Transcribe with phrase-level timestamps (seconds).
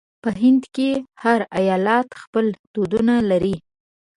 [0.23, 0.89] په هند کې
[1.23, 3.55] هر ایالت خپل دودونه لري.